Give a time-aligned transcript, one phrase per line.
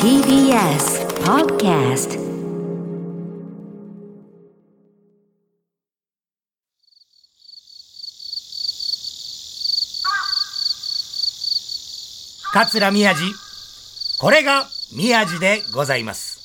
[0.00, 2.16] TBS Podcast
[12.52, 13.22] 桂宮治。
[14.20, 16.38] これが宮治でございます。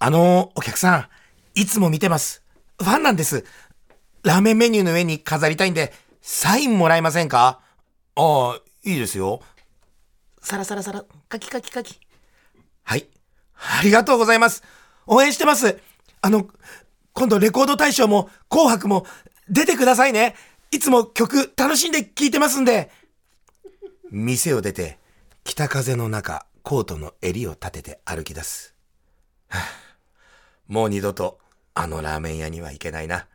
[0.00, 1.06] あのお客さん
[1.54, 2.42] いつも見てます。
[2.80, 3.44] ファンなんです。
[4.24, 7.60] ラーメンメニューの上に飾りたいんでサインもらえませんか？
[8.16, 9.40] ああいいですよ。
[10.40, 11.04] サラサラサラ。
[11.28, 12.00] カキカキカキ。
[12.82, 13.06] はい。
[13.54, 14.64] ありがとうございます。
[15.06, 15.78] 応援してます。
[16.20, 16.48] あの
[17.12, 19.06] 今度レコード大賞も紅白も
[19.48, 20.34] 出てくださいね。
[20.72, 22.90] いつも曲楽しんで聴いてますんで。
[24.10, 24.98] 店を出て、
[25.44, 28.74] 北風の中、コートの襟を立てて歩き出す。
[29.48, 29.62] はあ、
[30.66, 31.38] もう二度と、
[31.74, 33.26] あのラーメン屋には行けないな。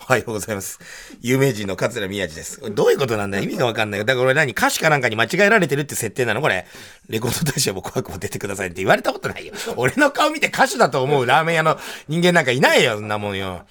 [0.00, 0.78] おはようございます。
[1.20, 2.60] 有名人の桂宮治です。
[2.72, 3.40] どういうことなんだ？
[3.40, 4.04] 意味がわかんない。
[4.04, 4.52] だから俺何？
[4.52, 6.40] 歌詞かなんかに間違えられてるって設定なの？
[6.40, 6.66] これ。
[7.08, 9.52] レコード大賞も怖くも出てくださいって言われたことないよ。
[9.76, 13.66] 俺の顔見て歌手だと思うラーメン屋の人間なんかいないよ、そんなもんよ。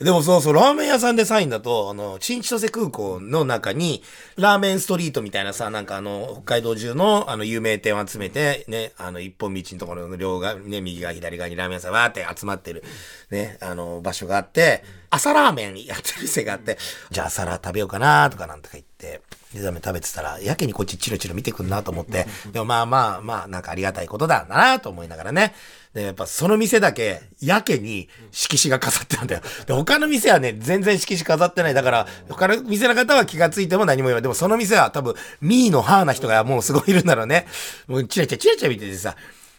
[0.00, 4.02] でもそうそう、ラーメン屋さんでサインだと、あの、新千歳空港の中に、
[4.36, 12.82] ラーメンストリートみたいなさ、なんかあの、北海道中の、あの、有名店を集めて、ね、あの、一本道のところの両側、ね、右側、左側にラーメン屋さんわーって集まってる、
[13.30, 16.76] ね、あの、場所があって、朝ラーメンやってる店があって、
[17.10, 19.20] じゃあ朝ラー食べようかなとかなんとか言って、
[19.54, 25.54] で、ラーメン食べてたら、やけにこっちチロチロ見てくんなと思って、でもまあまあまあ、なんかありがたいことだなと思いながらね、
[25.94, 29.42] で、やっぱその店だけ、やけに色紙が飾ってたんだよ。
[29.66, 31.74] で、他の店はね、全然色紙飾ってない。
[31.74, 34.22] だから、他の店の方は気がついても何も言わない。
[34.22, 37.46] でもその店は多分、ミーのハーな人がもうすごいいるんだろうね。
[37.86, 39.16] もうチラチラチラチラ見ててさ、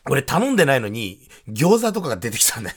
[0.07, 2.75] 俺頼んでないのに、餃子とかが出てきたんだよ。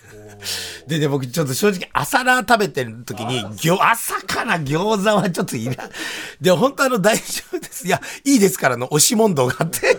[0.87, 3.43] でね、僕ちょっと正直朝ラー食べてる時に、
[3.81, 5.91] 朝から餃子はちょっといらん。
[6.41, 7.87] で、本当あの大丈夫です。
[7.87, 9.99] いや、いいですからの押し問答があって。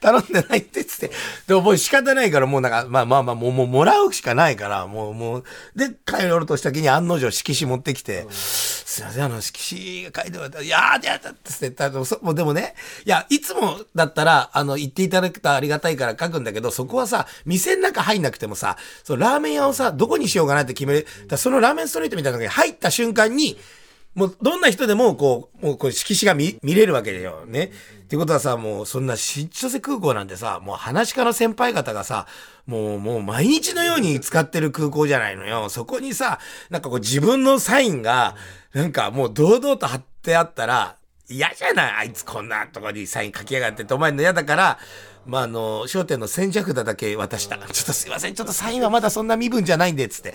[0.00, 1.10] 頼んでないって言って。
[1.46, 10.58] でももう仕方ないからもうなんか、まあまあまあ、もう、もうもらうしかないから、もう、もう、で、帰ろうとした時に案の定色紙持ってきて、すいません、あの、色紙が書いてもらった。
[10.58, 11.90] ら、いやー、やだって言って
[12.22, 12.74] もうでもね、
[13.04, 23.58] いや、いつもだったら、あの、言っていただくとありがたいから書くんだけど、そこはさ、店の中入んなくてもさ、そのラーメン屋をさ、どこにしようかなって決める、そのラーメンストリートみたいなのに入った瞬間に、
[24.14, 27.44] もう、どんな人でも、こう、もう、こう、色紙が見、見れるわけだよ。
[27.46, 27.70] ね。
[28.04, 32.26] ってことはさ、もう、そんな、新千歳空港なんてさ、もう、話し家の先輩方がさ、
[32.66, 35.68] もう、もう、毎日のように使ってる空港じゃないのよ。
[35.68, 36.40] そこにさ、
[36.70, 38.34] なんかこう、自分のサインが、
[38.72, 40.96] なんかもう、堂々と貼ってあったら、
[41.28, 41.92] 嫌じゃない？
[41.98, 44.78] あいつこんなとこにサイン書きやがってって思えるの嫌だから、
[45.26, 47.56] まあ、あの、商店の千尺札だけ渡した。
[47.56, 50.34] ちょっとすいません、ちょっとサインはまだそんな身分じゃないんで、つって。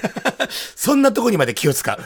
[0.74, 1.98] そんなとこにまで気を使う。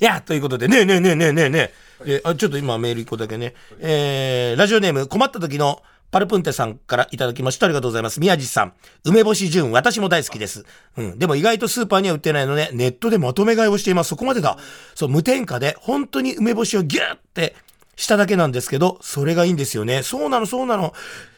[0.00, 1.58] いや、ということで、ねえねえねえねえねえね
[2.06, 2.14] え。
[2.14, 3.54] えあちょっと今メール一個だけね。
[3.80, 7.66] えー、ラジオネーム困った時のパルプンテさんからいただきました。
[7.66, 8.18] ありがとうございます。
[8.18, 8.72] 宮地さん。
[9.04, 10.64] 梅干し純、私も大好きです。
[10.96, 11.18] うん。
[11.18, 14.08] でも意外とスーパーには売ってないので、ネットでまとめ買いをしています。
[14.08, 14.56] そこまでだ。
[14.94, 17.54] そう、無添加で、本当に梅干しをギューって
[17.94, 20.02] しただけなんですけど、それがいいんですよね。
[20.02, 20.94] そうなの、そうなの。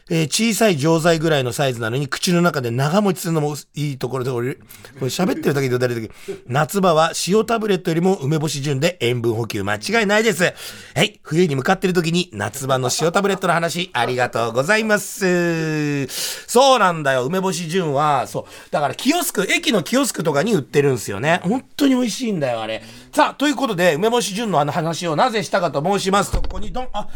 [0.09, 4.61] えー、小さい錠剤ぐらいのサイズなのに、口の中で長持ちするのもいいところで、俺、こ
[5.01, 6.11] れ喋ってるだけで誰だけ
[6.47, 10.43] 夏場は塩タブレットよりも梅干し順で塩分補給間違いないです。
[10.43, 16.07] はい、冬に向かってる時に夏場の塩タブレットの話、ありがとうございます。
[16.47, 18.71] そうなんだよ、梅干し順は、そう。
[18.71, 21.39] だからキオスク、駅のキオスクとかに売ってるんですよね。
[21.43, 22.83] 本当に美味しいんだよ、あれ。
[23.13, 27.07] さあ、ということで、梅干し順のあの話をなぜしたかと申しますと、ここにドン、あ、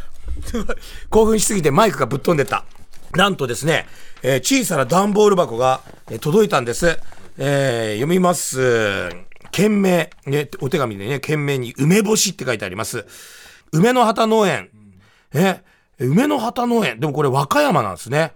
[1.09, 2.63] 興奮しすぎてマイクがぶっ飛んでった。
[3.15, 3.85] なんとですね、
[4.23, 6.99] えー、小さな段ボール箱が、え、届いたんです。
[7.37, 9.09] えー、読みます。
[9.51, 13.05] 件名、ね、お手紙でね、件名に梅干しって書いてあります。
[13.71, 14.69] 梅の旗農園。
[15.33, 15.61] え、
[15.99, 16.99] 梅の旗農園。
[16.99, 18.33] でもこれ和歌山なんですね。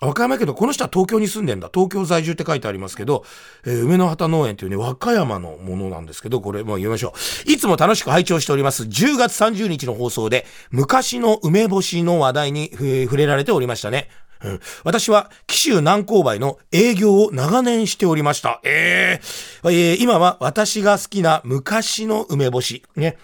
[0.00, 1.70] 和歌山県のこの人は東京に住んでんだ。
[1.72, 3.24] 東京在住って書いてありますけど、
[3.64, 7.14] えー、梅の畑農園っていうね、和歌山のものなんですけど、これ、まあ、読みましょ
[7.46, 7.50] う。
[7.50, 8.84] いつも楽しく拝聴しております。
[8.84, 14.08] 10月30日の放送で、昔の梅干しの話題に、えー、触れられておりましたね。
[14.44, 18.60] うん、私は、紀州南高梅の営業を長年しておりました。
[18.62, 22.84] えー、えー、今は私が好きな昔の梅干し。
[22.94, 23.16] ね。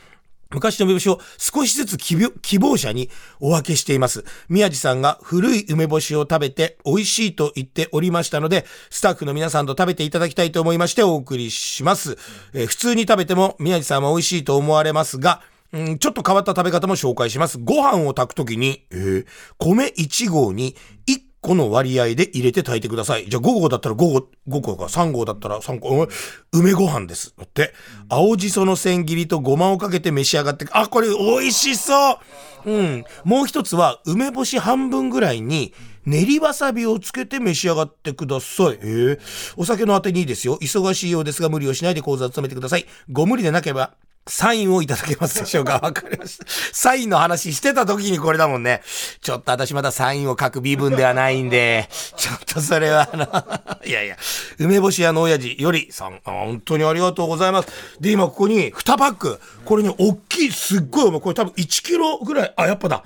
[0.54, 3.10] 昔の梅干しを少しずつ希望者に
[3.40, 4.24] お分けしています。
[4.48, 12.16] 宮地さんが古い梅干しを食べて美味しいと言っておりましたので、スタッフの皆さんと食べていただきたいと思いましてお送りします。
[12.52, 15.42] えー、普通に食べても宮地さんは美味しいと思われますが、
[15.72, 17.58] うん、ちょっと変わった食べ方も紹介します。
[17.58, 19.26] ご飯を炊くときに、えー、
[19.58, 20.76] 米1合に
[21.08, 23.28] 1個の割合で入れて炊いてください。
[23.28, 26.08] じゃあ5合だったら5合、5個か、3合だったら3個、うん
[26.52, 27.34] 梅ご飯です。
[27.42, 27.74] って、
[28.08, 32.18] 青じその千切りとごまをかけて召し上がって、あ、これ美味しそ
[32.64, 33.04] ううん。
[33.24, 35.74] もう一つは、梅干し半分ぐらいに、
[36.06, 38.78] 練りわさびをつけて召し上がってください。
[38.82, 39.24] ええ
[39.56, 40.58] お酒のあてにいいですよ。
[40.60, 42.86] 忙しいようですが無理をしないで講座を務めてください。
[43.10, 43.94] ご無理でなければ、
[44.26, 45.80] サインをいただけますでしょうか？
[45.82, 46.46] わかりました。
[46.72, 48.82] サインの話してた時にこれだもんね。
[49.20, 53.26] ちょっと私まだサインを書く身分ではないんで、ちょっとそれはあの、
[53.86, 54.16] いやいや、
[54.58, 57.68] 梅干し屋の親父よりさん、あ本当にありがとうございます。
[58.00, 59.40] で、今ここに2パック。
[59.64, 61.20] これね、大きい、すっごい。
[61.20, 63.04] これ多分1キロぐらい、あ、やっぱだ。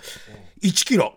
[0.62, 1.16] 1キロ。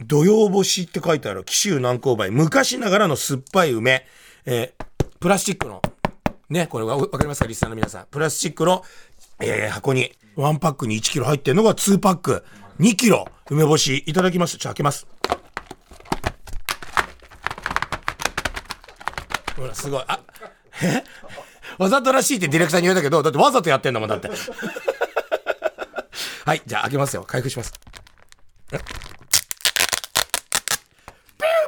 [0.00, 2.30] 土曜干しって書いてある紀州南高梅。
[2.30, 4.06] 昔ながらの酸っぱい梅。
[4.46, 4.84] えー
[5.20, 5.82] プラスチックの、
[6.48, 7.46] ね、これわわかりますか？
[7.46, 8.06] リスナーの皆さん。
[8.10, 8.82] プラスチックの、
[9.42, 12.44] えー箱に、1パックに1キロ入ってるのが2パック、
[12.78, 14.56] 2キロ、梅干しいただきます。
[14.56, 15.06] じゃあ開けます。
[19.56, 20.04] ほら、すごい。
[20.06, 20.20] あ、
[20.82, 21.02] え？
[21.78, 24.30] わざとらしいってディレクターに言うんだけど、だってわざとやってんだもん、だって。
[26.44, 27.24] はい、じゃあ開けますよ。
[27.24, 27.72] 開封します。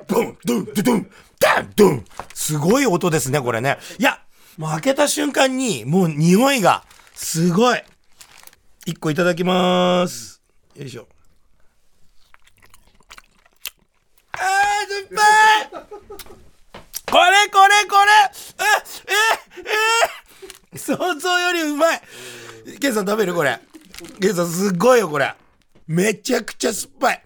[0.06, 2.04] ドン、ドン、ドン、ドン、ダン、ドン。
[2.34, 3.78] すごい音ですね、これね。
[3.98, 4.20] いや、
[4.58, 6.84] もう開けた瞬間に、もう匂いが、
[7.14, 7.82] すごい。
[8.84, 10.42] 一個いただきまーす。
[10.74, 11.06] よいしょ。
[14.32, 14.40] あー、
[14.88, 15.86] 酸っぱい
[17.10, 18.10] これこれこれ
[18.58, 19.68] え、
[20.72, 22.00] え、え想像よりうまい
[22.80, 23.60] ケンさん食べるこれ。
[24.20, 25.34] ケンさんすっごいよ、これ。
[25.86, 27.22] めちゃくちゃ酸っぱい。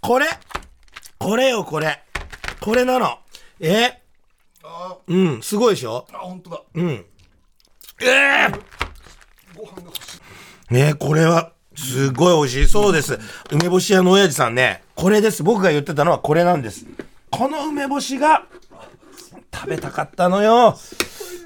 [0.00, 0.26] これ？
[1.18, 2.02] これよ、これ。
[2.60, 3.18] これなの。
[3.60, 4.00] え？
[5.08, 6.06] うん、すごいでしょ？
[6.12, 6.62] あ、本当だ。
[6.74, 7.06] うん。
[8.00, 8.83] ええご飯が欲しい。
[10.70, 12.72] ねえこれは、すごい美味しい。
[12.72, 13.18] そうです。
[13.50, 15.42] 梅干し屋の親父さんね、これです。
[15.42, 16.86] 僕が言ってたのはこれなんです。
[17.30, 18.46] この梅干しが、
[19.52, 20.76] 食べたかったのよ。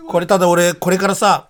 [0.08, 1.48] これただ俺、これからさ、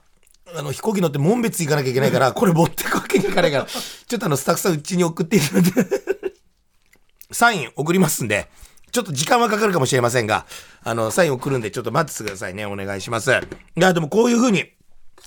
[0.57, 5.87] あの、飛行機乗って門別行かなきゃいけないから、 これ持ってくわけにいかないから、ちょっとあの、スタッフさんうちに送っていただいて、
[7.31, 8.49] サイン送りますんで、
[8.91, 10.47] ちょっと時間はかかるかもしれませんが、
[10.83, 12.65] あの、サイン送るんで、ちょっと待っててくださいね。
[12.65, 13.31] お願いします。
[13.31, 13.35] い
[13.81, 14.73] や、でもこういう風に、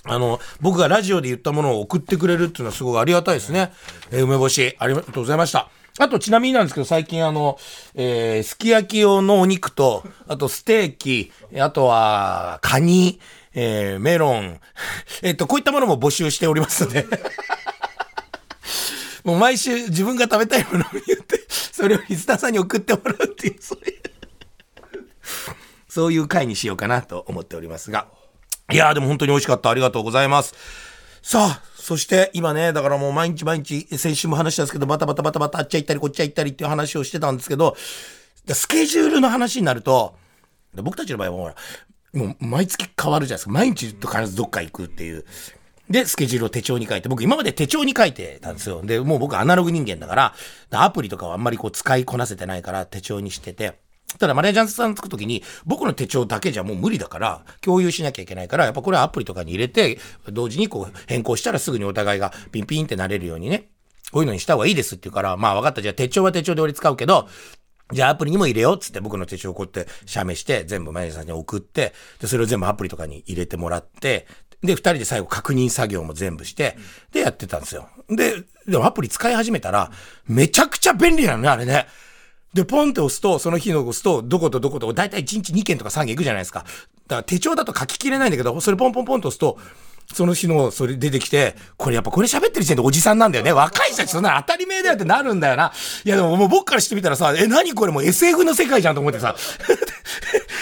[0.03, 3.71] あの、僕がラジオで言ったものを送ってくれるっていうのはすごいありがたいですね。
[4.11, 5.69] えー梅干し、ありがとうございました。
[5.99, 7.59] あと、ちなみになんですけど、最近あの、
[7.93, 13.19] えーすき焼き用のお肉と、あとステーキ、あとは、カニ、
[13.53, 14.59] えーメロン、
[15.21, 17.05] えっと、こういったものも募集しておりますので。
[19.23, 24.01] もう毎週自分が食べたいものを言って、それをリスナーさんに送ってもらうっていう、そういう、
[25.87, 28.07] そういう回にしようかなと思っておりますが。
[28.71, 29.69] いやーでも本当に美味しかった。
[29.69, 30.55] ありがとうございます。
[31.21, 37.75] さあ、そして今ね、だからもう毎日毎日、先週も話したんですけど、バタバタバタバタあっちゃ行ったりこっちゃ行ったりっていう話をしてたんですけど、
[38.47, 40.15] スケジュールの話になると、
[40.75, 41.55] 僕たちの場合はほら、
[42.13, 43.51] もう毎月変わるじゃないですか。
[43.51, 45.25] 毎日と必ずどっか行くっていう。
[45.89, 48.81] で、スケジュールを手帳に書いて、僕今まで手帳に書いてたんですよ。
[48.81, 50.33] で、もう僕アナログ人間だから、
[50.71, 53.79] アプリとかはあんまりこう使いこなせてないから手帳にしてて。
[54.17, 59.99] ただマネージャーさんつくときに、僕の手帳だけじゃもう無理だから、共有しなきゃいけないから、やっぱこれはアプリとかに入れて、
[60.29, 63.69] 同時にこう変更したらすぐにお互いがピンピンってなれるようにね、
[64.11, 67.27] こういうのにした方がいいですって言うから、まあ分かった、じゃあ手帳は手帳で俺使うけど、
[67.91, 74.27] じゃあアプリにも入れようっつって僕の手帳をこうやって写メして全部マネージャーさんに送って、で、それを全部アプリとかに入れてもらって、
[74.63, 76.77] で、二人で最後確認作業も全部して、
[77.11, 77.89] で、やってたんですよ。
[78.09, 79.91] で、でもアプリ使い始めたら、
[80.27, 81.87] めちゃくちゃ便利なのね、あれね。
[82.53, 86.65] で、ポンって押すと、その日の押すと、どことどこと、だいたい1日2件とか3件行くじゃないですか。
[87.07, 89.57] だから手帳だと書ききれないんだけど、それポンポンポンと押すと、
[90.13, 93.53] その日の、それ出てきて、これやっぱこれ喋ってる時点でおじさんなんだよね。
[93.53, 95.71] 若い人たちそんなの当たり前だよってなるんだよな。
[96.03, 99.35] いやでももう僕からしてみたらさ、え、何これもう SF の世界じゃんと思ってさ。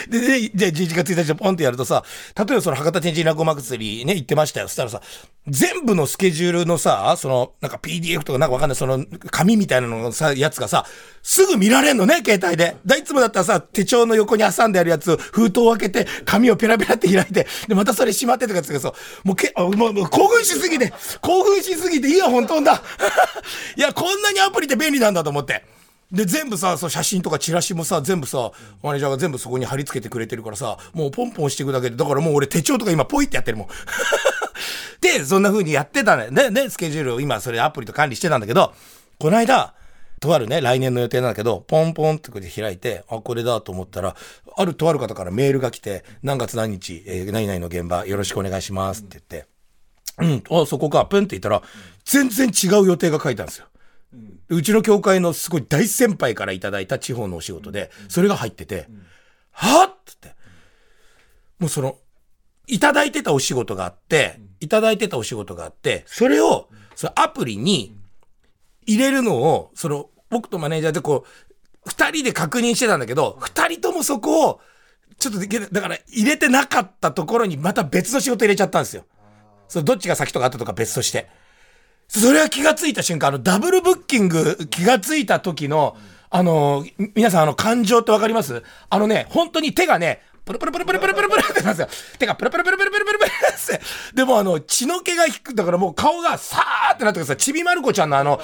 [0.10, 2.04] で、で、で、11月1日でポンってやるとさ、
[2.36, 4.68] 例えばその博多天神落語祭りね、行ってましたよ。
[4.68, 5.02] そしたらさ、
[5.48, 10.86] 全部のスケジュールのさ、その、なんか PDF とかなんかわかんない、その、紙みたいなののさ、やつがさ、
[11.22, 12.76] すぐ見られんのね、携帯で。
[12.86, 22.82] だいつもだったらさ、手帳の横に挟んであるやつ、封筒を開けて、紙をペラペラって開いて、で、またそれしまってとかやつがさ、もうけ、あもう、もう興奮しすぎて、興奮しすぎてイヤホン飛んだ。
[23.76, 25.79] いや、こんなにアプリって便利なんだと思って。
[26.12, 28.52] で、全部さ、そ写真とかチラシもさ、全部さ、
[28.82, 33.68] マネージャーが全部そこに貼り付けてくれてるからさ、もうポンポンしていくだけで、だからもう俺手帳とか今ポイってやってるもん。
[35.02, 36.30] で、そんな風にやってたね。
[36.32, 38.74] で、ね、スケジュールを今それアプリと管理してたんだけど、
[39.20, 39.76] この間、
[40.20, 44.16] とあるね、来年の予定なんだけど、ポンポンってこうやって開いて、あ、これだと思ったら、
[44.58, 51.62] あるとある方からメールが来て、何月何日、えー何々の現場よろしくお願いしますって言って、うん、あ、そこか、プンって言ったら、
[52.04, 53.68] 全然違う予定が書いてあるんですよ。
[54.50, 58.88] うちの教会のすごい大先輩からいただいた地方のお仕事で、それが入ってて、
[59.52, 60.36] はっつって。
[61.60, 61.98] もうその、
[62.68, 67.96] いただいてたお仕事があって、いただいてたお仕事があって、それを、そのアプリに
[68.86, 74.62] 入れるのを、その、僕とマネージャーでこう、二人で確認してたんだけど、二人ともそこを、
[75.18, 75.40] ちょっと
[75.72, 79.06] だから入れてなかったところにまた別の仕事入れちゃったんですよ。
[79.68, 81.30] そのどっちが先とか後とか別として。
[82.10, 85.96] それは気がついた瞬間、あの、ダブルブッキング気がついた時の、
[86.32, 88.64] あの、皆さん、あの、感情ってわかります？
[88.90, 91.88] あのね、本当に手がね、プルプルプルプルプルプルプルってなんですよ。
[92.18, 93.82] 手がプルプルプルプルプルプルプルって。
[94.16, 98.42] でもあの、血の気が引く、だからもう顔がさーってなってくるさ、ちびまる子ちゃんのあの、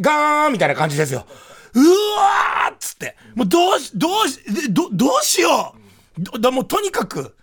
[0.00, 1.26] ガーンみたいな感じですよ。
[1.72, 3.16] うわーっつって。
[3.34, 4.38] もうどうし、どうし、
[4.70, 5.74] ど、どうしよ
[6.34, 7.34] うだもうとにかく、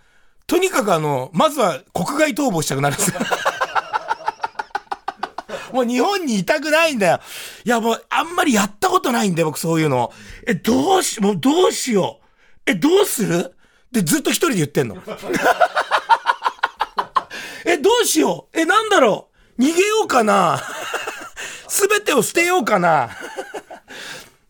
[0.46, 3.20] とにかくあの、まずは国外逃亡したくなるんですよ。
[5.76, 7.20] もう日本にいたくないんだよ。
[7.64, 10.12] いやもうあんまりやったことないんだよ、僕そういうの。
[10.46, 12.20] え、どうし、もうどうしよ
[12.66, 12.70] う。
[12.70, 13.54] え、どうする？
[13.92, 14.96] で、ずっと一人で言ってんの。
[17.64, 18.58] え、どうしよう。
[18.60, 19.28] え、なんだろ
[19.58, 19.62] う。
[19.62, 20.62] 逃げようかな。
[21.68, 23.10] すべてを捨てようかな。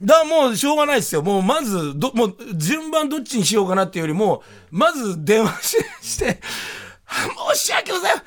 [0.02, 1.22] だからもうしょうがないですよ。
[1.22, 6.40] もうまず、ど、もう順番どっちにしようかなっていうよりも、まず電話しして、
[7.54, 8.22] 申し訳ございま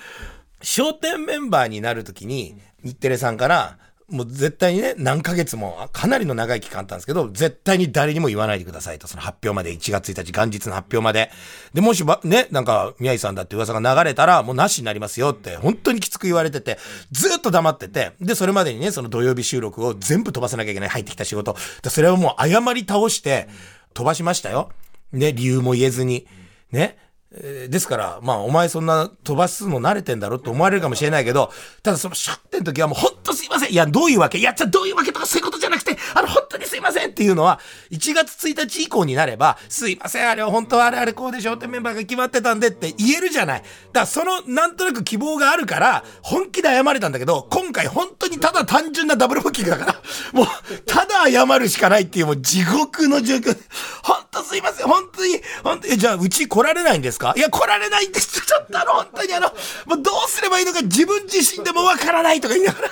[0.61, 0.85] せん。
[0.85, 3.77] 笑点メンバーになるときに、日テレさんから、
[4.09, 11.29] もう絶対にね、何ヶ月も、かなりの長い期間あったんですけど、絶対に誰にも言わないでくださいと、その発表まで、1月1日、元日の発表まで。
[11.73, 16.79] で、もしば、ね、なんか、宮井さんだって噂が流れたら、もうなしになりますよって、本当にきつく言われてて、
[17.11, 21.55] ずっと黙ってて、で、それまでにね、その土曜日収録を全部飛ばさなきゃいけない、入ってきた仕事。
[21.83, 23.47] でそれをもう謝り倒して、
[23.93, 24.71] 飛ばしましたよ。
[25.11, 26.27] ね、理由も言えずに。
[26.71, 26.97] ね。
[27.31, 31.51] えーですから、まあ、お前そんな飛ばすの慣れてんだろって思われるかもしれないけど、
[31.83, 33.71] ただそのシャッてん時はもうほんとすいません。
[33.71, 34.39] いや、どういうわけ？
[34.39, 35.48] いや、じゃどういうわけとかそういう
[35.95, 37.59] ことじゃなくて、あの、本当にすいませんっていうのは、
[37.91, 43.61] 1月1日以降になれば、すいません、あれは本当はあれあれこうでしょうってメンバーが決まってたんでって言えるじゃない。
[43.61, 49.93] だからその、なんとなく希望があるから、本気で謝れたんだけど、今回本当にただ単純なダブルブッキングだから、
[50.33, 50.45] もう、
[50.85, 53.57] ただ謝るしかないっていうもう地獄の状況。
[54.03, 57.33] 本当すいません、本当に、本当に、じゃあうち来られないんですか？
[57.35, 58.41] いや、来られないんです。
[58.45, 59.47] ちょっとあの、本当にあの、
[59.85, 62.89] もうどうすればいいのか自分自身でもわからないとか言いながら。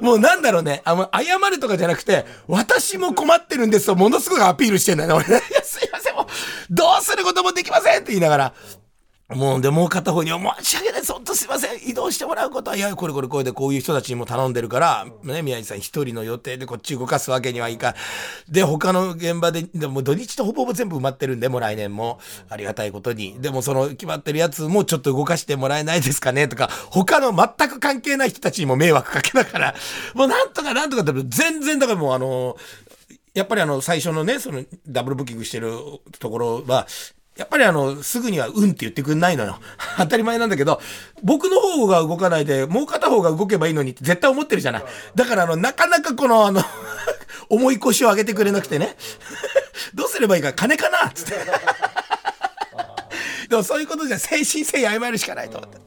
[0.00, 0.82] もうなんだろうね。
[0.84, 5.24] あの、謝るとかじゃなくて、私も困ってるんですと、ものすごくアピールしてんだよね。
[5.28, 6.26] 俺、すいません、もう、
[6.70, 8.54] どうすることもできませんって言いながら。
[9.30, 11.12] もう、で、もう片方には、申し訳ないです。
[11.12, 11.88] 本当すいません。
[11.88, 17.94] 移動してもらうことは、いや、これこれこれでこういう人たちにも頼んでるから、ね、宮治さん一人の予定でこっち動かすわけにはいかん。
[18.50, 23.40] で、他の現場で、でも土日とほぼほぼ全部埋まってるんで、もう来年も、ありがたいことに。
[23.40, 29.74] でもその決まってるやつもちょっと動かしてもらえないですかねとか、他の全く関係ない人たちにも迷惑かけながら、
[30.12, 32.56] もうなんとかなんとかって、全然だからもうあの、
[33.32, 35.72] やっぱりあの、最初のね、その、ダブルブッキングしてる
[36.20, 36.86] ところは、
[37.36, 39.58] やっぱりあの、すぐにはうんって言ってくんないのよ。
[39.98, 40.80] 当たり前なんだけど、
[41.22, 44.84] 僕の方が動かないで、もう片方が動けばいいのにって絶対思ってるじゃない。
[45.14, 46.62] だからあの、なかなかこのあの、
[47.50, 48.96] 重い腰を上げてくれなくてね。
[49.94, 51.08] どうすればいいか、金かな？
[51.08, 51.34] っつって。
[53.48, 55.78] でもそういうことじゃ精神性謝るしかないと思って。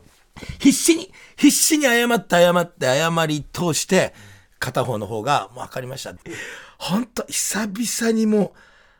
[0.59, 4.13] 必死に、必死に謝って謝って謝り通して、
[4.59, 6.13] 片方の方が、もう分かりました。
[6.77, 8.51] ほんと、久々にもう、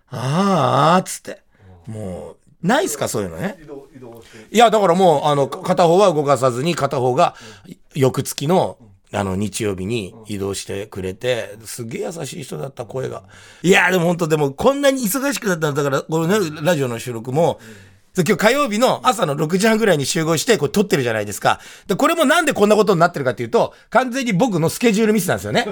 [0.10, 1.47] あーあーっつって。
[1.88, 3.58] もう、ないっすかそういうのね？
[4.52, 7.36] いや、だからもう、あの、片方は動かさずに、片方が、
[7.96, 8.78] 翌月の、
[9.14, 13.24] あの、日曜日に移動してくれて、すげえ優しい人だった、声が。
[13.62, 17.60] いや、でも本当でも、こんなに忙しくなったんだから、これね、ラジオの収録も、
[18.16, 21.60] 今日火曜日の朝の6時半ぐらいに集合して、これ撮ってるじゃないですか。
[21.86, 25.68] で、これもなんでこんなことになってるかっていうと、完全に僕のスケジュールミスなんですよね。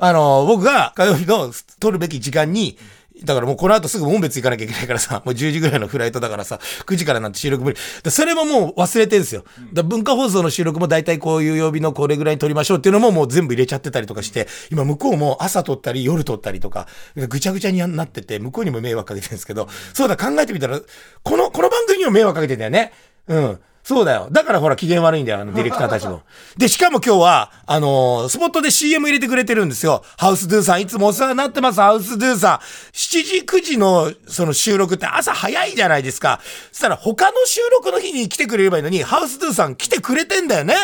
[0.00, 2.78] あの、僕が火曜日の撮るべき時間に、
[3.24, 7.78] だからもうこの後すぐ門別行かなきゃいけないからさ、 もう10時ぐらいのフライトだからさ、9時からなんて収録無理。
[8.02, 9.44] でそれももう忘れてるんですよ。
[9.72, 16.86] だ文化放送の収録も大体こういう曜日のこれぐらいに撮りましょうっていうのももう全部入れちゃってたりとかして、今向こうも朝撮ったり夜撮ったりとか、
[17.16, 20.80] ぐちゃぐちゃになってて、向こうにも迷惑かけてるんですけど、そうだ考えてみたら、
[21.22, 22.92] この、この番組にも迷惑かけてんだよね。
[23.28, 23.58] うん。
[23.82, 24.28] そうだよ。
[24.30, 26.22] だからほら機嫌悪いんだよ、あのディレクターたちも。
[26.56, 30.04] で、しかも今日は、あのースポットで CM 入れてくれてるんですよ。
[30.18, 32.58] ハウスドゥさん、いつもお世話になってます、ハウスドゥさん。
[32.92, 36.40] 7時、9時のその収録って朝早いじゃないですか。
[36.70, 40.74] そしたら他の収録の日に来てくれればいいのに、ハウスドゥさん来てくれてんだよね。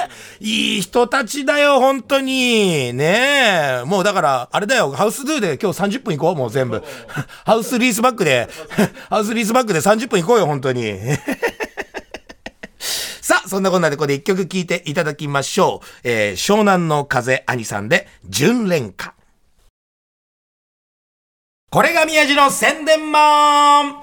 [0.41, 2.93] いい人たちだよ、本当に。
[2.95, 3.85] ねえ。
[3.85, 6.83] もうだから、あれだよ、ハウスドゥで今日30分行こう、もう全部。
[7.45, 8.49] ハウスリースバックで、
[9.11, 10.99] ハウスリースバックで30分行こうよ、本当に。
[13.26, 15.87] さあ、そんなこんなでここで一曲聴いていただきましょう。
[16.04, 19.14] えー、湘南の風兄さんで、純恋歌。
[21.68, 23.95] これが宮治の宣伝マン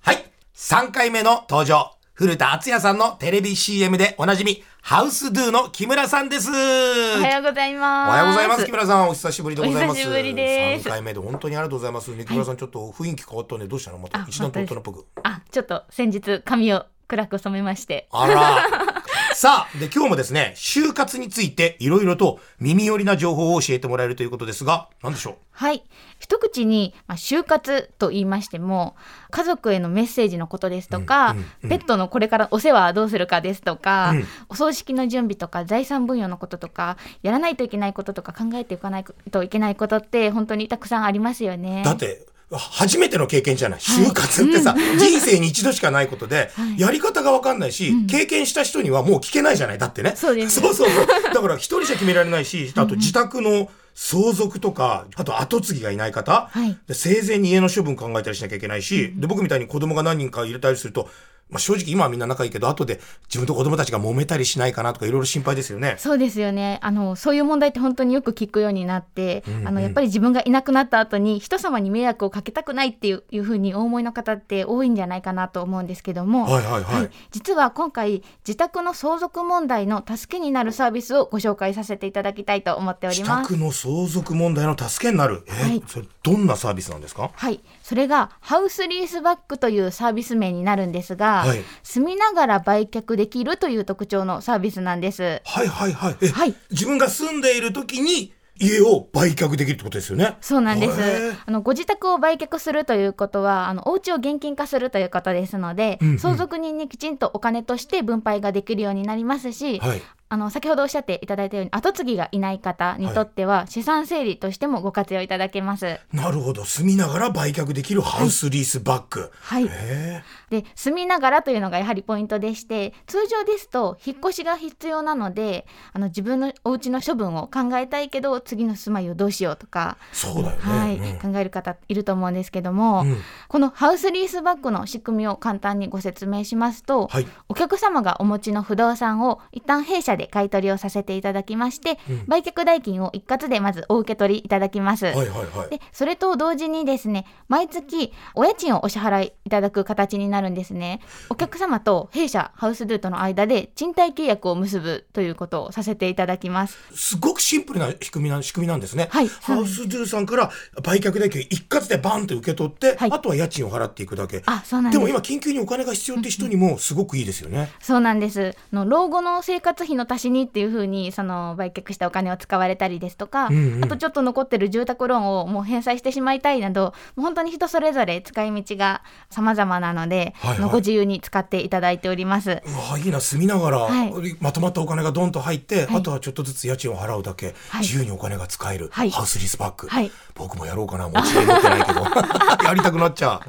[0.00, 0.24] はい、
[0.56, 1.92] 3回目の登場。
[2.14, 6.50] 古田敦也さんのテレビ CM でおなじみ、ハウスドゥの木村さんです。
[6.50, 8.08] おはようございます。
[8.08, 8.64] おはようございます。
[8.66, 9.98] 木村さん、お久しぶりでございます。
[9.98, 12.12] お久しぶりです3回目で本当にありがとうございます。
[12.12, 13.68] ね、木村さん、ちょっと雰囲気変わったね。
[13.68, 13.98] どうしたの？
[13.98, 15.06] またあ一段と大人っぽく。
[15.22, 18.08] あ、ちょっと先日髪を暗く染めまして。
[18.10, 18.66] あら。
[19.34, 25.34] さあ、で、今日もですね、就活についていろいろと耳寄りな情報を教えてもらえるということですが、何でしょう？
[25.50, 25.82] はい。
[26.20, 28.94] 一口に、まあ、就活と言いましても、
[29.30, 41.82] 家族へのメッセージのことですとか、うんうんうんペットのこれからお世話はどうするかですとか、うんお葬式の準備とか、財産分与のこととか、やらないといけないこととか考えていかないといけないことって本当にたくさんありますよね。
[41.84, 43.80] だって、初めての経験じゃない。
[43.80, 46.80] 就活ってさ、人生に一度しかないことで、 はい。
[46.80, 49.78] やり方がわかんないし、経験した人にはもう聞けないじゃない。
[49.78, 50.14] だってね。
[50.16, 50.60] そうです。
[50.60, 51.06] そうそうそう。
[51.06, 56.50] だから一人じゃ決められないし、あと自宅の相続とか、あと後継ぎがいない方、
[56.90, 61.08] 生前に家の処分考えたりしなきゃいけないし、で僕みたいに子供が何人か入れたりすると、
[61.50, 65.96] まあ、正直今はみんな仲いいけど、後で自分と子供たちが揉めたりしないかなとかいろいろ心配ですよね。
[65.98, 66.78] そうですよね。
[66.82, 77.10] あのそういう問題って本当によく聞くようになって、うんうんあのやっぱり自分がいなくなった後に人様に迷惑をかけたくないっていういうふうにお思いの方って多いんじゃないかなと思うんですけども、はいはいはい。
[77.30, 83.50] 実は今回自宅の相続問題の助けになるサービスをご紹介させていただきたいと思っており自ます。
[83.50, 85.44] 宅の相続問題の助けになる？
[85.46, 85.82] えーはい。
[85.86, 87.30] それどんなサービスなんですか？
[87.34, 95.42] はい、それがハウスリースバックというサービス名になるんですが、はい住みながら売却できるという特徴のサービスなんです。
[95.44, 96.16] はいはいはい。
[96.22, 100.36] え、はい自分が住んでいる時に家を売却できるってことですよね？
[100.40, 101.36] そうなんです。
[101.44, 110.02] あのご自宅を売却するということは、あのお家を現金化するということですので、うんうん相続人にきちんとお金として分配ができるようになりますし、はい。
[110.28, 116.00] あの先ほどおっしゃっていただいたように後継ぎがいない方にとっては、資産整理としてもご活用いただけます。
[116.12, 116.64] なるほど。
[116.64, 119.30] 住みながら売却できるハウスリースバッグ。
[119.40, 119.66] はい。
[119.68, 130.14] へで住みながらというのがやはりポイントでして通常ですと引っ越しが必要なのであの自分のお家の処分を考えたいけど次の住まいをどうしようとか、え。
[130.14, 130.62] そうだよね。
[130.62, 133.16] はいうん考える方いると思うんですけども、うん
[133.48, 137.26] このハウスリースバッグの仕組みを簡単にご説明しますと、はい。
[137.48, 145.06] お客様がお持ちの不動産を一旦弊社で買い取りをさせていただきまして、売却代金を一括でまずお受け取りいただきます。
[145.06, 145.70] はいはいはい。
[145.70, 151.00] でそれと同時にですね毎月お家賃をお支払いいただく形になるんですね
[151.30, 159.08] お客様と弊社ハウスドゥとの間で賃貸契約を結ぶということをさせていただきますすごくシンプルな仕組みな仕組みなんですね。
[159.10, 160.50] はいハウスドゥさんから
[160.82, 164.42] 売却代金一括でバンって受け取って、はいあとは家賃を払っていくだけ。
[164.46, 167.70] あそうなんですでも今緊急にお金が必要って人にもすごくいいですよね。
[167.80, 173.84] そうなんですの老後の生活費の足しにっていうふうにその売却したお金を使われたりですとか、うんうん。
[173.84, 180.58] あとちょっと残ってる住宅ローンをもう返済してしまいたいなどもう本当に人それぞれ使い道が様々なので、はいはい。
[180.58, 182.50] あのご自由に使っていただいております。
[182.50, 184.12] うわいいな住みながら、はい。
[184.40, 185.96] まとまったお金がドンと入って、はい。
[185.96, 187.80] あとはちょっとずつ家賃を払うだけ、はい。
[187.82, 189.10] 自由にお金が使える、はい。
[189.10, 190.10] ハウスリースバッグ、はい。
[190.34, 192.00] 僕もやろうかな持ち家持ってないけど。
[192.64, 193.40] やりたくなっちゃう。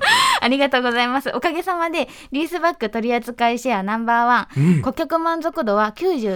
[0.41, 1.31] ありがとうございます。
[1.33, 4.81] おかげさまで、リースバック取扱いシェアナンバーワン、うん。
[4.81, 5.91] 顧客満足度は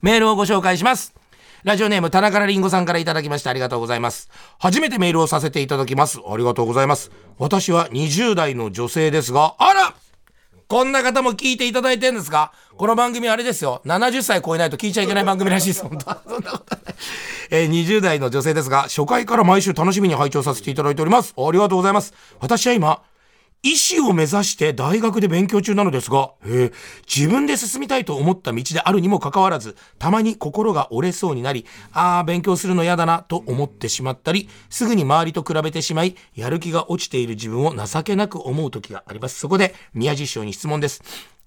[0.00, 1.19] メールをご紹介します。
[1.62, 4.30] ラジオネーム、田中りんごさんからいただきましてありがとうございます。
[4.58, 6.18] 初めてメールをさせていただきます。
[6.26, 7.10] ありがとうございます。
[7.38, 9.94] 私は20代の女性ですが、あら
[10.68, 13.82] こんな方も聞いていただいてるんですかこの番組あれですよ。
[13.84, 15.82] 70歳超えないと聞いちゃいけない番組らしいです。
[15.82, 16.94] 本当は そんなことない。
[17.50, 21.34] えー20代の女性ですが、初回から毎週楽しみに拝聴させていただいております。
[21.36, 22.14] ありがとうございます。
[22.40, 23.02] 私は今、
[23.62, 26.72] 医師を目指して大学で勉強中なのですが、え
[27.06, 39.38] 自分で進みたいと思った道であるにもかかわらず、たまに心が折れそうになり、ああ、勉強するの嫌だなと思ってしまったり、すぐに周りと比べてしまい、やる気が落ちている自分を情けなく思う時があります。
[39.38, 41.02] そこで、宮地師匠に質問です。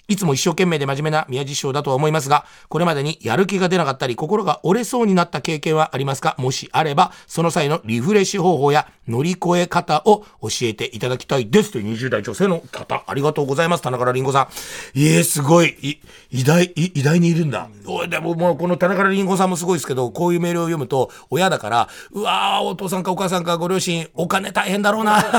[0.09, 6.35] いつも一生懸命で真面目な宮地師匠だとは思いますが、これまでにやる気が出なかったり、心が折れそうになった経験はありますか？
[6.37, 11.71] もしあれば、その際のリフレッシュ方法や乗り越え方を教えていただきたいです。
[11.71, 13.81] という20代女性の方、ありがとうございます。
[13.81, 14.49] 田中りんごさ
[14.95, 14.99] ん。
[14.99, 15.97] いえ、すごい、い
[16.31, 17.69] 偉大、偉大にいるんだ。
[17.85, 25.23] おいでももうこの田中りんごさんもすごいですけど、こういうメールを読むと、親だから、うわー、お父さんかお母さんかご両親、お金大変だろうな。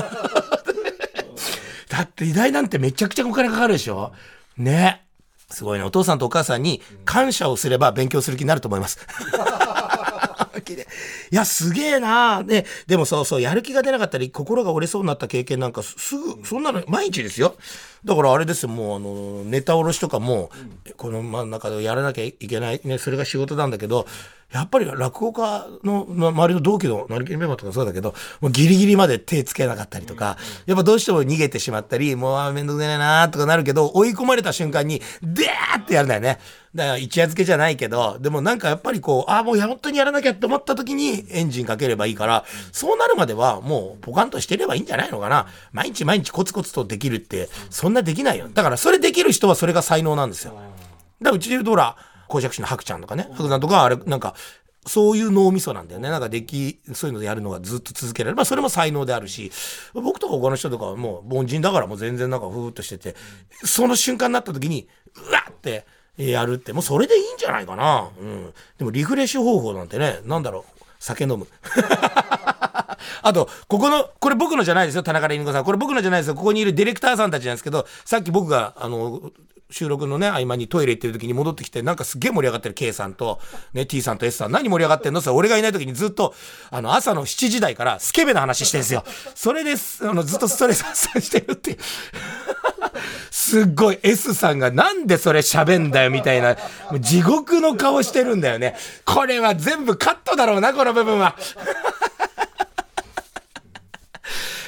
[1.86, 4.10] だって偉大なんてめちゃくちゃお金かかるでしょ？
[4.56, 5.04] ね。
[5.50, 5.84] すごいね。
[5.84, 8.98] お父さんとお母さんに感謝をすれば勉強する気になると思います。
[11.30, 17.56] いや、すげえなね、でもそうそう、やる気が出なかったり、心が折れそうになった経験なんか、すぐ、そんなの毎日ですよ。
[18.04, 20.50] だからあれですよ、もう、あの、ネタおろしとかも、
[20.96, 24.06] この真ん中でやらなきゃいけない、ね、それが仕事なんだけど、
[24.52, 30.36] やっぱり落語家のの周りの同期のなりきりメンバーとかそうだけど、もうギリギリまで手つけなかったりとか、
[30.66, 36.38] やっぱどうしても逃げてしまったり、もうあーめんどくせえなーとかなるけど、追い込まれた瞬間に、でーってやるんだよね。
[36.74, 45.46] だから一夜漬けじゃないけど、でもなんかやっぱりこう、ああ、もうや本当にやらなきゃって思った時にエンジンかければいいから、そうなるまではもうポカンとしてればいいんじゃないのかな。
[45.72, 48.48] 毎日毎日コツコツとできるって、そんなできないよ。
[48.52, 50.54] だからそれできる人はそれが才能なんですよ。
[50.54, 50.66] だか
[51.20, 51.96] らうちで言うとほら、
[52.28, 54.34] 公爵士の白ちゃんとかね、白さんとかあれ、なんか、
[54.86, 56.10] そういう脳みそなんだよね。
[56.10, 58.36] なんかでき、そういうのでやるのがずっと続けられる。
[58.36, 59.50] まあそれも才能であるし、
[59.94, 63.16] 僕とか他の人とかはもう凡人だからもう全然なんかふーっとしてて、
[63.64, 65.86] その瞬間になった時に、うわって
[66.18, 68.10] やるって、もうそれでいいんじゃないかな。
[68.18, 68.52] うん。
[68.76, 71.46] でもリフレッシュ方法なんてね、なんだろう、酒飲む。
[73.24, 75.64] あと、ここの、これ僕のじゃないですよ、田中りんごさん。
[75.64, 76.34] これ僕のじゃないですよ。
[76.34, 79.32] ここにいるディレクターさんたちなんですけど、さっき僕が、あの、
[79.70, 83.40] 収録のね、合間にトイレ行ってる時に戻ってきて、なんかすげえ盛り上がってる K さんと、
[83.72, 85.22] ね、T さんと S さん、何盛り上がってんの？
[85.22, 86.34] それ俺がいない時にずっと、
[86.70, 89.04] あの、朝の7時台からスケベな話してるんですよ。
[89.34, 91.78] それです、あの、ずっとストレス発散してるっていう。
[93.30, 96.56] すっごい S さんがなんでそれ喋んだよみたいな、
[96.90, 98.76] もう地獄の顔してるんだよね。
[99.04, 101.36] これは全部カットだろうな、この部分は。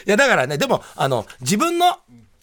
[0.06, 1.96] いや、だからね、でも、あの、自分の、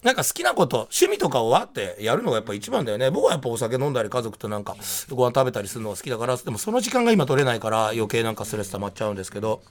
[0.03, 3.09] なんか好きなこと、趣味とかをわってやるのがやっぱ一番だよね。
[3.09, 4.75] 僕はやっぱお酒飲んだり家族となんか
[5.09, 9.63] ご飯食べたりするのが好きだから、でもその時間が今取れないから余計なんかストレス溜まっちゃうんですけど、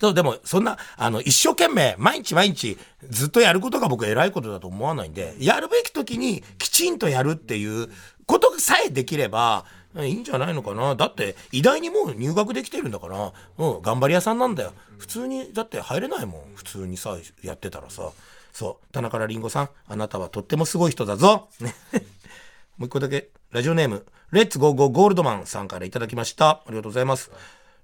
[0.00, 7.88] そう、でも、そんな、あの、一生懸命、毎日毎日、ずっとやることが僕偉いことだと思わないんで、やるべき時にきちんとやるっていう
[8.26, 9.64] ことさえできれば、
[9.98, 10.94] いいんじゃないのかな？
[10.94, 14.72] だって、偉大にもう入学できてるんだからも、う、頑張り屋さんなんだよ。
[14.98, 16.42] 普通に、だって入れないもん。
[16.54, 18.10] 普通にさ、やってたらさ。
[18.52, 21.48] そう、田中らりんごさん、あなたはとってもすごい人だぞ。
[21.60, 21.74] ね。
[22.78, 26.48] もう一個だけ、ラジオネーム、レッツゴーゴーゴールドマンさんからいただきました。
[26.50, 27.30] ありがとうございます。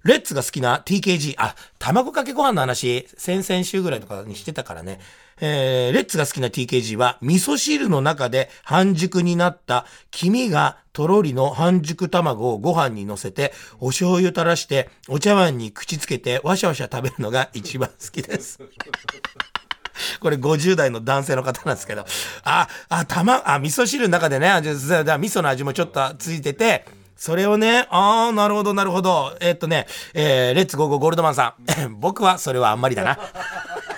[0.05, 5.01] レッツが好きな TKG、あ、卵かけご飯の話、先々週ぐらいとかにしてたからね。
[5.41, 18.59] えー、レッツが好きな TKG は、味噌汁の中で半熟になった黄身がとろりの半熟卵をご飯に乗せて、お醤油垂らして、お茶碗に口つけて、わしゃわしゃ食べるのが一番好きです。
[20.21, 22.07] これ50代の男性の方なんですけど、
[22.45, 26.85] あ、あ、たま、あ、味噌汁の中でね、味噌の味もちょっとついてて、
[27.17, 29.37] それをね、ああ、なるほど、なるほど。
[29.41, 31.97] えっとね、えー、レッツゴーゴーゴールドマンさん。
[31.99, 33.19] 僕はそれはあんまりだな。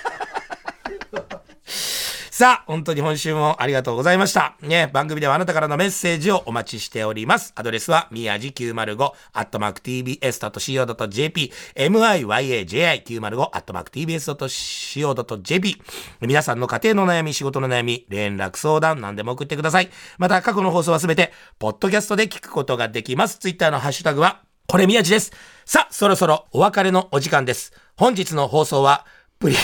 [2.39, 4.55] さあ、本当に今週もありがとうございました。
[4.61, 7.51] ね、番組ではあなたからのメッセージをお待ちしております。
[7.57, 15.81] アドレスは、みやじ905、アットマーク tbs.co.jp、myaji905、アットマーク tbs.co.jp。
[16.21, 19.89] 皆さんの家庭の悩み、仕事の悩み、連絡相談、何でも送ってください。
[20.17, 23.39] また、過去の放送はすべて、ポッドキャストで聞くことができます。
[23.39, 25.33] ツイッターのハッシュタグは、これ宮地です。
[25.65, 27.73] さあ、そろそろお別れのお時間です。
[27.97, 29.05] 本日の放送は、
[29.39, 29.55] プリ、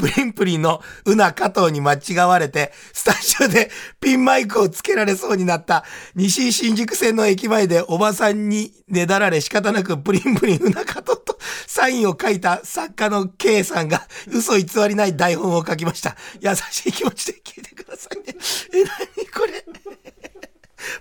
[0.00, 5.84] プリンプリンのうな加藤に間違われて、スタジオでピンマイクをつけられそうになった、
[6.14, 16.16] 西新宿線の駅前でおばさんにねだられ仕方なくプリンプリンうな加藤とサインを書いた作家の K さんが嘘偽りない台本を書きました。
[16.40, 18.36] 優しい気持ちで聞いてくださいね。
[18.72, 19.64] え、なにこれ？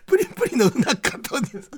[0.06, 1.72] プリンプリンのうな加藤です。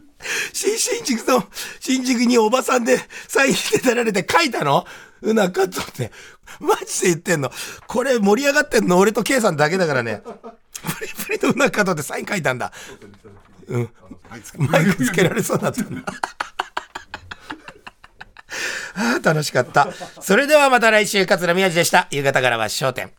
[0.54, 1.44] 新新宿の、
[1.80, 4.86] 新宿におばさんでサインしてたられて書いたの？
[5.22, 6.12] うなかとって。
[6.60, 7.52] マジで言ってんの。
[7.88, 10.22] これ盛り上がってんの俺と K さんだけだからね。
[10.26, 12.72] プリプリのうなかとってサイン書いたんだ。
[13.68, 13.90] うん。
[14.58, 16.02] マイクつけられそうになったんだ。
[18.94, 19.90] ああ、楽しかった。
[20.22, 22.08] それではまた来週、桂宮治でした。
[22.12, 23.12] 夕方からは焦点。